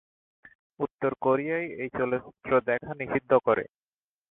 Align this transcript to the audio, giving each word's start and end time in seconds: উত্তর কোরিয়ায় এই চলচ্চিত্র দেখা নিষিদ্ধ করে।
উত্তর 0.79 1.11
কোরিয়ায় 1.21 1.67
এই 1.81 1.89
চলচ্চিত্র 1.97 2.51
দেখা 2.69 2.91
নিষিদ্ধ 2.99 3.31
করে। 3.45 3.63